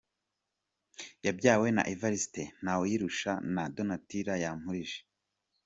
[1.25, 4.99] Yabyawe na Evariste Ntawuyirusha na Donatilla Yampurije.